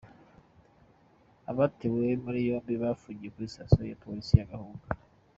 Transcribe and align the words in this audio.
Abatawe 1.51 2.05
muri 2.23 2.39
yombi 2.49 2.73
bafungiye 2.83 3.29
kuri 3.33 3.51
Sitasiyo 3.53 3.83
ya 3.91 3.99
Polisi 4.03 4.31
ya 4.35 4.49
Gahunga. 4.53 4.85